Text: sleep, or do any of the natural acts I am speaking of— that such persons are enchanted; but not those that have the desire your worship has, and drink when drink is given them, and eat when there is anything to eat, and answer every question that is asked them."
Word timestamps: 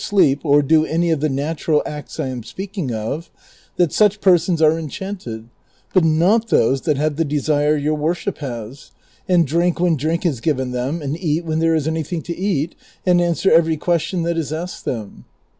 sleep, 0.03 0.39
or 0.43 0.63
do 0.63 0.83
any 0.83 1.11
of 1.11 1.19
the 1.19 1.29
natural 1.29 1.83
acts 1.85 2.19
I 2.19 2.25
am 2.29 2.41
speaking 2.41 2.91
of— 2.91 3.29
that 3.77 3.93
such 3.93 4.19
persons 4.19 4.59
are 4.59 4.79
enchanted; 4.79 5.47
but 5.93 6.03
not 6.03 6.47
those 6.47 6.81
that 6.81 6.97
have 6.97 7.17
the 7.17 7.23
desire 7.23 7.77
your 7.77 7.93
worship 7.93 8.39
has, 8.39 8.89
and 9.29 9.45
drink 9.45 9.79
when 9.79 9.95
drink 9.95 10.25
is 10.25 10.41
given 10.41 10.71
them, 10.71 11.03
and 11.03 11.15
eat 11.19 11.45
when 11.45 11.59
there 11.59 11.75
is 11.75 11.87
anything 11.87 12.23
to 12.23 12.35
eat, 12.35 12.73
and 13.05 13.21
answer 13.21 13.51
every 13.51 13.77
question 13.77 14.23
that 14.23 14.39
is 14.39 14.51
asked 14.51 14.85
them." 14.85 15.25